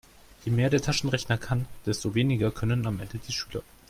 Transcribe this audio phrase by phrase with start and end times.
[0.43, 3.61] Je mehr der Taschenrechner kann, desto weniger können am Ende die Schüler.